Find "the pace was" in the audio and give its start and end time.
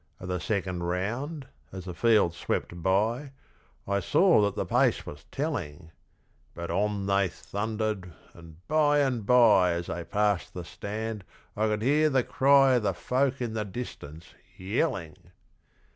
4.55-5.25